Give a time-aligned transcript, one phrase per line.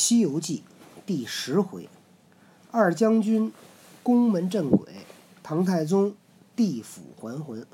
[0.00, 0.64] 西游记》
[1.04, 1.86] 第十回，
[2.70, 3.52] 二将军
[4.02, 4.80] 宫门镇鬼，
[5.42, 6.14] 唐太宗
[6.56, 7.66] 地府还魂。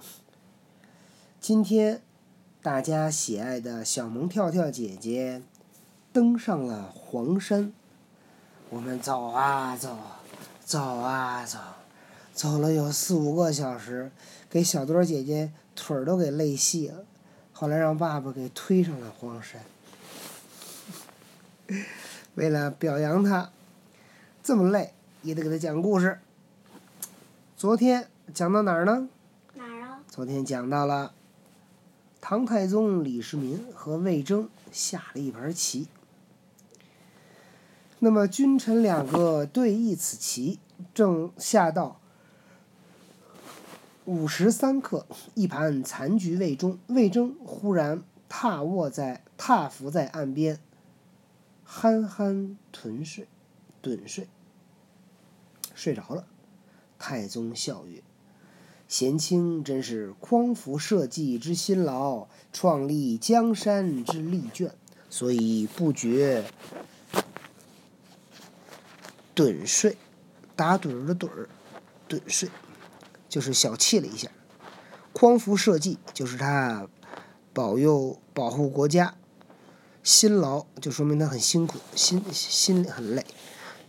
[1.41, 2.03] 今天
[2.61, 5.41] 大家喜爱的小萌跳跳姐姐
[6.13, 7.73] 登上了黄山，
[8.71, 9.97] 我们走啊走，
[10.65, 11.61] 走啊走，
[12.35, 14.11] 走了有四五个小时，
[14.51, 17.05] 给小多姐姐腿儿都给累细了。
[17.53, 19.63] 后来让爸爸给推上了黄山。
[22.37, 23.51] 为了表扬他，
[24.43, 26.19] 这么累也得给他讲故事。
[27.57, 29.09] 昨天讲到哪儿呢？
[29.55, 30.03] 哪儿啊？
[30.07, 31.15] 昨天讲到了
[32.21, 35.89] 唐太宗李世民和魏征下了一盘棋。
[38.01, 40.59] 那么君臣两个对弈此棋，
[40.93, 41.99] 正下到
[44.05, 50.61] 午时三刻，一盘残局未终，魏征忽然踏卧在踏伏在岸边。
[51.79, 53.29] 憨憨豚睡，
[53.83, 54.29] 盹睡，
[55.75, 56.27] 睡着了。
[56.99, 58.03] 太宗笑曰
[58.89, 64.75] ：“贤卿真是匡扶社稷之辛劳，创立江山之力卷，
[65.11, 66.47] 所以不觉
[69.35, 69.99] 盹睡。
[70.57, 71.47] 打盹儿的盹儿，
[72.09, 72.49] 盹睡，
[73.29, 74.31] 就是小憩了一下。
[75.13, 76.89] 匡扶社稷，就是他
[77.53, 79.15] 保佑保护国家。”
[80.07, 83.27] 辛劳就说明他很辛苦，心心很累。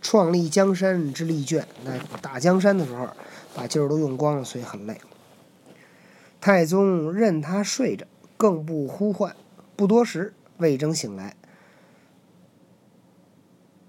[0.02, 3.08] 创立江山之力倦，那打江山的时候
[3.54, 5.00] 把劲儿都用光了，所以很累。
[6.40, 8.04] 太宗任他睡着，
[8.36, 9.36] 更不呼唤。
[9.76, 11.36] 不多时，魏征醒来，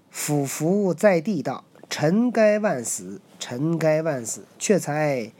[0.08, 5.32] 俯伏在地道：“臣该万死，臣该万死，却才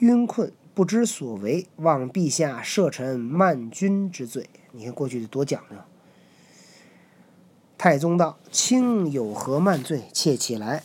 [0.00, 5.76] 晕困，不知所为，望陛下赦臣慢君之罪。”你看过去得多讲究。
[7.84, 10.04] 太宗道：“卿有何慢罪？
[10.12, 10.84] 且起来。”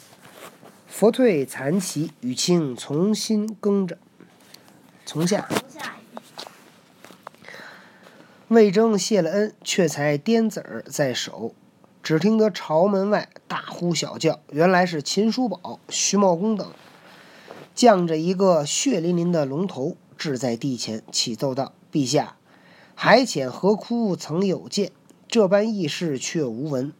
[0.89, 3.99] 佛退残旗，与卿重新更着。
[5.05, 5.47] 从下。
[8.47, 11.53] 魏征谢了恩，却才颠子儿在手，
[12.01, 16.67] 只听得朝门外大呼小叫，原来是秦叔宝、徐茂公等，
[17.75, 22.37] 降着一个血淋淋的龙头置在地前，启奏道：“陛下，
[22.95, 24.91] 海浅河枯，曾有见。”
[25.27, 26.93] 这般异事却无闻。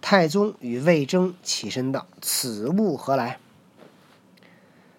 [0.00, 3.38] 太宗与魏征起身道：“此物何来？”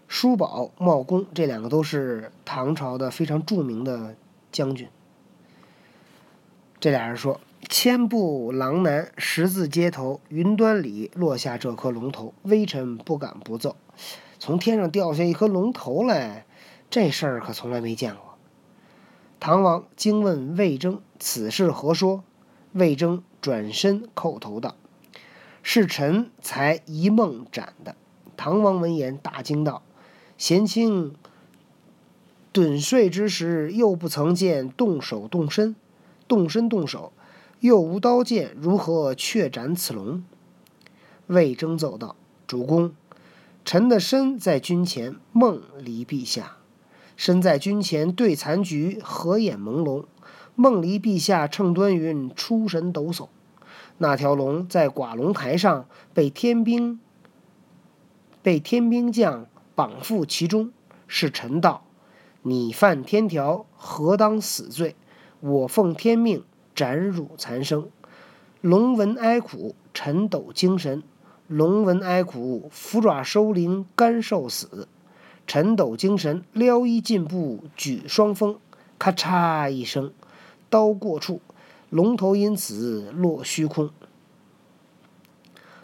[0.07, 4.15] 叔宝、茂公这两个都是唐朝的非常著名的
[4.51, 4.87] 将军。
[6.79, 13.75] 这俩人说：“千步狼南，十字街头，云端里落下这颗龙头，微臣不敢不奏。
[14.39, 16.45] 从天上掉下一颗龙头来，
[16.89, 18.37] 这事儿可从来没见过。”
[19.39, 22.23] 唐王惊问魏征：“此事何说？”
[22.73, 24.75] 魏征转身叩头道
[25.61, 27.95] ：“是臣才一梦斩的。”
[28.35, 29.84] 唐王闻言大惊道
[30.38, 31.13] ：“贤卿
[32.51, 35.75] 盹睡之时，又不曾见动手动身，
[36.28, 37.13] 动身动手，
[37.59, 40.23] 又无刀剑，如何却斩此龙？”
[41.28, 42.16] 魏征奏道
[42.47, 42.94] ：“主公，
[43.63, 46.57] 臣的身在军前，梦离陛下；
[47.16, 50.05] 身在军前对残局，合眼朦胧。”
[50.56, 53.28] 梦离陛下乘端云出神抖擞，
[53.97, 57.00] 那条龙在寡龙台上被天兵
[58.41, 60.72] 被天兵将绑缚其中。
[61.08, 61.84] 是臣道，
[62.41, 64.96] 你犯天条，何当死罪？
[65.41, 66.44] 我奉天命
[66.74, 67.90] 斩汝残生。
[68.62, 71.02] 龙闻哀苦，臣抖精神；
[71.47, 74.88] 龙闻哀苦，伏爪收灵，甘受死。
[75.46, 78.58] 臣抖精神，撩衣进步，举双峰，
[78.97, 80.12] 咔嚓一声。
[80.73, 81.39] 刀过处，
[81.91, 83.91] 龙头因此落虚空。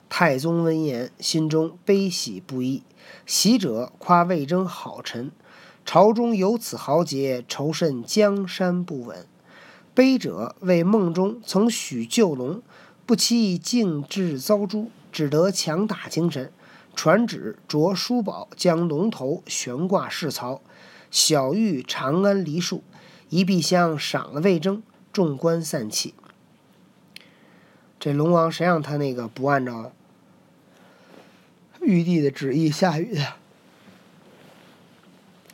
[0.09, 2.81] 太宗闻言，心中悲喜不一。
[3.27, 5.31] 喜者夸魏征好臣，
[5.85, 9.27] 朝中有此豪杰，愁甚江山不稳；
[9.93, 12.63] 悲者为梦中曾许救龙，
[13.05, 16.51] 不期竟至遭诛，只得强打精神，
[16.95, 20.63] 传旨着叔宝将龙头悬挂市曹，
[21.11, 22.81] 小谕长安梨树。
[23.29, 24.81] 一壁香赏了魏征，
[25.13, 26.15] 众官散气。
[27.99, 29.91] 这龙王谁让他那个不按照
[31.81, 33.33] 玉帝的旨意下雨的？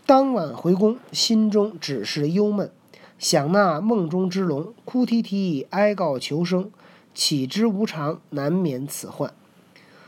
[0.06, 2.72] 当晚回宫，心中只是忧闷，
[3.20, 6.72] 想那梦中之龙，哭啼啼哀告求生，
[7.14, 9.34] 岂知无常，难免此患。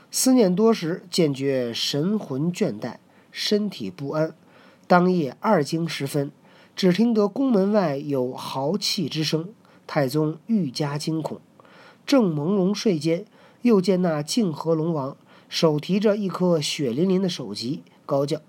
[0.09, 2.95] 思念多时，渐觉神魂倦怠，
[3.31, 4.33] 身体不安。
[4.87, 6.31] 当夜二更时分。
[6.77, 9.49] 只听得宫门外有豪气之声，
[9.87, 11.39] 太宗愈加惊恐，
[12.05, 13.25] 正朦胧睡间，
[13.63, 15.17] 又见那泾河龙王
[15.49, 18.41] 手提着一颗血淋淋的首级，高叫：“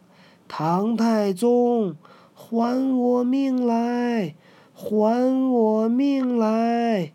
[0.46, 1.96] 唐太宗，
[2.34, 4.34] 还我命来！
[4.75, 7.14] 还我命来！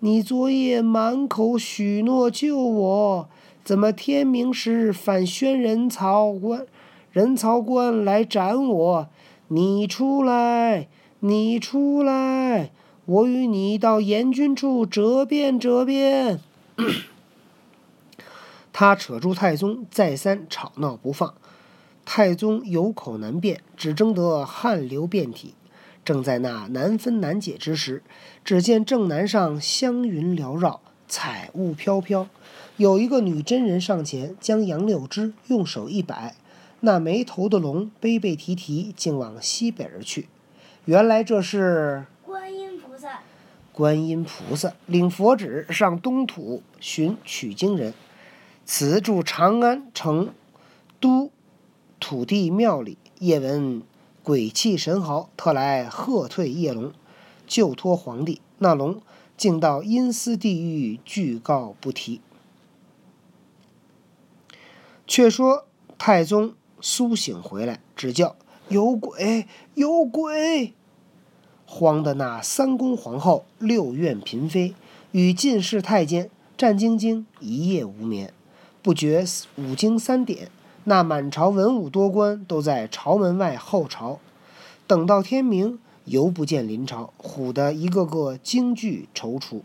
[0.00, 3.28] 你昨夜满口许诺救我，
[3.64, 6.66] 怎么天明时反宣人曹官？
[7.12, 9.08] 人曹官来斩我？
[9.52, 10.86] 你出来！
[11.18, 12.70] 你出来！”
[13.06, 16.38] 我与你到阎君处折辩折辩。
[18.72, 21.34] 他扯住太宗，再三吵闹不放。
[22.04, 25.54] 太宗有口难辩，只争得汗流遍体。
[26.04, 28.04] 正在那难分难解之时，
[28.44, 32.28] 只见正南上香云缭绕，彩雾飘飘。
[32.76, 36.36] 有一个女真人上前，将杨柳枝用手一摆，
[36.80, 40.28] 那没头的龙悲悲啼啼，竟往西北而去。
[40.86, 42.06] 原来这是。
[42.24, 43.20] 观音菩萨
[43.72, 47.94] 观音菩萨领佛旨上东土寻取经人，
[48.64, 50.32] 此住长安城
[50.98, 51.30] 都
[51.98, 53.82] 土地庙里，夜闻
[54.22, 56.92] 鬼气神嚎，特来喝退夜龙，
[57.46, 58.40] 救托皇帝。
[58.58, 59.00] 那龙
[59.36, 62.20] 竟到阴司地狱，具告不提。
[65.06, 65.66] 却说
[65.98, 68.36] 太宗苏醒回来，只叫
[68.68, 70.74] 有鬼，有鬼。
[71.66, 74.74] 慌的那三宫皇后、六院嫔妃
[75.12, 76.28] 与进士太监
[76.58, 78.32] 战兢兢，一夜无眠。
[78.82, 79.24] 不觉
[79.56, 80.50] 五更三点，
[80.84, 84.18] 那满朝文武多官都在朝门外候朝。
[84.86, 89.60] 等到天明，犹不见临朝，唬得一个个惊惧踌躇。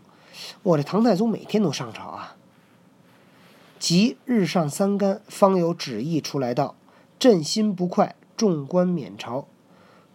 [0.62, 2.36] 我这唐太宗每天都上朝啊！
[3.78, 6.76] 即日上三竿，方有旨意出来道
[7.18, 9.46] ：“朕心不快，众官免朝。”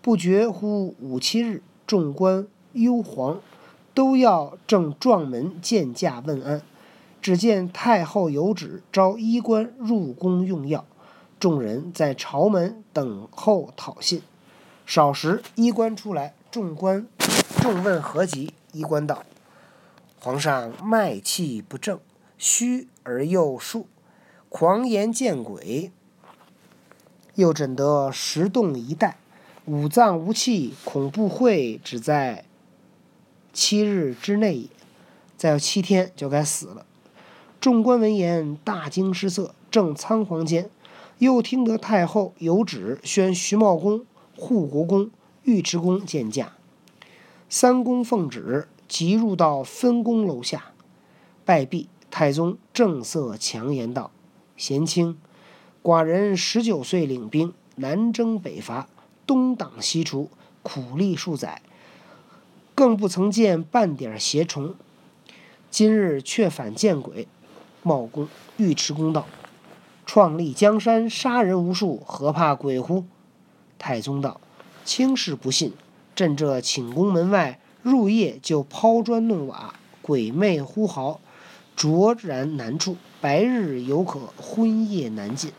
[0.02, 1.62] 不觉乎五七日。
[1.86, 3.40] 众官忧惶，
[3.94, 6.62] 都要正撞门见驾问安。
[7.22, 10.86] 只见太后有旨，召衣冠入宫用药。
[11.38, 14.22] 众人在朝门等候讨信。
[14.86, 17.06] 少时，衣冠出来，众官
[17.62, 18.54] 众问何急？
[18.72, 19.24] 衣冠道
[20.22, 22.00] ：“皇上脉气不正，
[22.38, 23.88] 虚而又数，
[24.48, 25.92] 狂言见鬼。
[27.36, 29.18] 又诊得石动一带。”
[29.66, 32.46] 五脏无气，恐怖会只在
[33.54, 34.70] 七日之内也。
[35.38, 36.86] 再有七天就该死了。
[37.60, 40.70] 众官闻言大惊失色，正仓皇间，
[41.20, 44.04] 又听得太后有旨宣徐茂公、
[44.36, 45.12] 护国公、
[45.44, 46.54] 尉迟恭见驾。
[47.48, 50.72] 三公奉旨，即入到分宫楼下
[51.46, 51.88] 拜毕。
[52.10, 54.12] 太宗正色强言道
[54.58, 55.18] ：“贤卿，
[55.84, 58.88] 寡人十九岁领兵南征北伐。”
[59.28, 60.30] 东挡西除，
[60.62, 61.62] 苦力数载，
[62.76, 64.76] 更不曾见半点邪虫。
[65.70, 67.30] 今日却反见鬼。
[67.82, 69.26] 茂公、尉迟恭道
[70.06, 73.06] ：“创立江山，杀人无数，何怕鬼乎？”
[73.80, 74.42] 太宗道
[74.84, 75.72] ：“卿士不信，
[76.14, 81.22] 朕这寝宫门外，入夜就抛砖弄瓦，鬼魅呼号，
[81.78, 85.54] 卓然难处；白日犹可，昏夜难进。”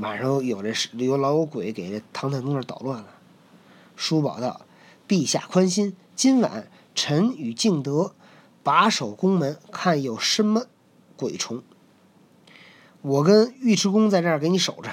[0.00, 3.08] 晚上有这有老有鬼给这唐太宗这捣乱了。
[3.96, 4.62] 叔宝道
[5.06, 8.14] ：“陛下宽心，今晚臣与敬德
[8.62, 10.66] 把守宫门，看有什么
[11.16, 11.62] 鬼虫。
[13.02, 14.90] 我跟尉迟恭在这儿给你守着。”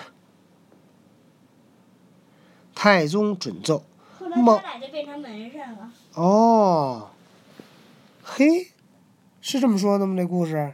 [2.76, 3.84] 太宗准奏。
[4.20, 5.92] 后来他俩就变成门神了。
[6.16, 7.10] 哦，
[8.24, 8.72] 嘿，
[9.40, 10.16] 是这么说的吗？
[10.18, 10.74] 这故事，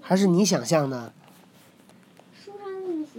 [0.00, 1.12] 还是你想象的？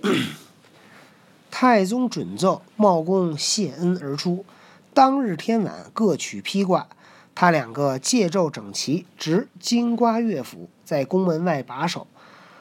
[1.52, 4.46] 太宗准奏，茂公谢恩而出。
[4.94, 6.88] 当日天晚，各取披挂，
[7.36, 12.08] 他两个借胄整齐，执金瓜乐府，在宫门外把守。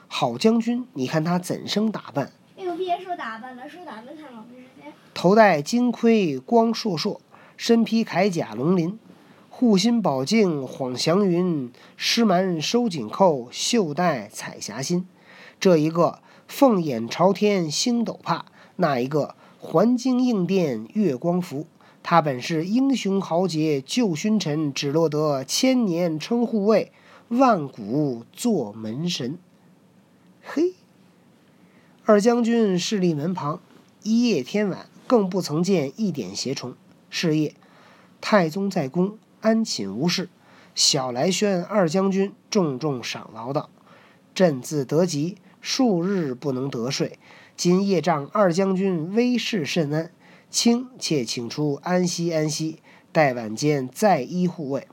[0.09, 2.33] 好将军，你看他怎生打扮？
[2.57, 4.93] 哎呦，别说打扮了，说打扮太老时间。
[5.15, 7.19] 头戴金盔，光烁烁；
[7.57, 8.99] 身披铠甲，龙鳞。
[9.51, 15.07] 护心宝镜晃祥云，狮蛮收紧扣，袖带彩霞心。
[15.61, 16.21] 这一个。
[16.49, 21.67] 凤眼朝天星斗怕，那一个环京应殿月光符？
[22.03, 26.91] 他本是英雄豪杰救勋臣，只落得千年称护卫，
[27.29, 29.39] 万古做门神。
[30.43, 30.73] 嘿，
[32.05, 33.61] 二将军势立门旁，
[34.03, 36.75] 一夜天晚，更不曾见一点邪虫。
[37.11, 37.55] 是夜，
[38.23, 40.31] 太宗在宫安寝无事，
[40.75, 43.69] 小来宣二将军重重赏劳道
[44.35, 47.19] ：“朕自得吉。”数日不能得睡，
[47.57, 50.11] 今夜仗二将军威势甚安，
[50.51, 52.81] 卿且请出安息安息，
[53.13, 54.87] 待晚间再依护卫。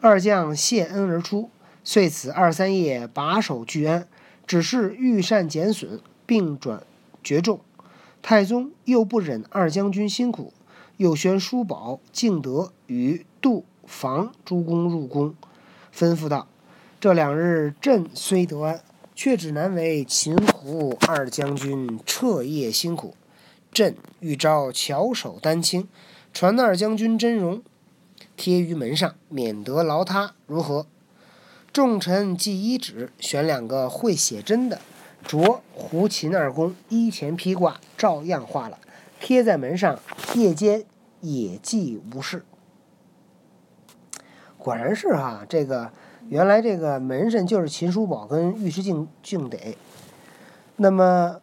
[0.00, 1.50] 二将谢恩而出，
[1.84, 4.08] 遂此二三夜把守聚安，
[4.46, 6.82] 只是御膳减损，并转
[7.22, 7.60] 绝众。
[8.22, 10.52] 太宗又不忍二将军辛苦，
[10.96, 15.34] 又宣叔宝、敬德与杜、房诸公入宫，
[15.94, 16.46] 吩咐道
[17.00, 18.80] ：“这两日朕虽得安，
[19.22, 23.14] 却只难为秦胡二将军彻夜辛苦。
[23.70, 25.86] 朕欲招巧手丹青，
[26.32, 27.62] 传二将军真容，
[28.34, 30.86] 贴于门上，免得劳他，如何？”
[31.70, 34.80] 众臣既依旨，选两个会写真的。
[35.28, 38.78] 着胡秦二公衣前披挂，照样画了，
[39.20, 40.00] 贴在门上。
[40.34, 40.86] 夜间
[41.20, 42.42] 也既无事。
[44.56, 45.92] 果然是哈，这个
[46.28, 49.58] 原来这个门神就是秦叔宝跟尉迟敬敬德。
[50.76, 51.40] 那么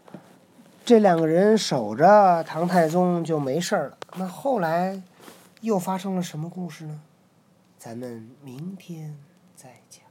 [0.86, 3.98] 这两个人守着唐太宗就没事了。
[4.18, 5.02] 那后来
[5.62, 7.02] 又发生了什么故事呢？
[7.78, 9.16] 咱们明天
[9.56, 10.07] 再讲。